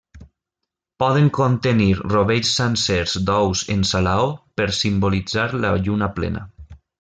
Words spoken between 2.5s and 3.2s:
sencers